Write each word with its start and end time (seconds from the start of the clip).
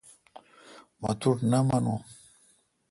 مہ 1.01 1.11
توٹھ 1.19 1.43
نہ 1.51 1.59
مانوں 1.67 1.99